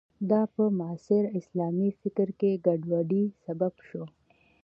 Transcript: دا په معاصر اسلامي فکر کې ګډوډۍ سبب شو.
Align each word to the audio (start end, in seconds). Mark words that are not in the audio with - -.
دا 0.29 0.41
په 0.53 0.63
معاصر 0.79 1.23
اسلامي 1.39 1.89
فکر 2.01 2.27
کې 2.39 2.61
ګډوډۍ 2.65 3.25
سبب 3.43 3.73
شو. 3.87 4.03